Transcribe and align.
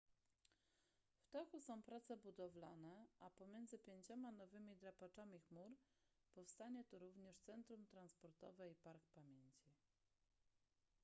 w 1.23 1.29
toku 1.31 1.61
są 1.61 1.83
prace 1.83 2.17
budowlane 2.17 3.07
a 3.19 3.29
pomiędzy 3.29 3.79
pięcioma 3.79 4.31
nowymi 4.31 4.75
drapaczami 4.75 5.39
chmur 5.39 5.71
powstanie 6.33 6.83
tu 6.85 6.99
również 6.99 7.37
centrum 7.37 7.85
transportowe 7.85 8.69
i 8.69 8.75
park 8.75 9.07
pamięci 9.13 9.71